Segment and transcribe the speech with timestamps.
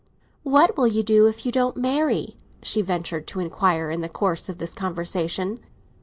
[0.41, 2.31] "What will you do if you don't marry her?"
[2.65, 5.59] she ventured to inquire in the course of this conversation.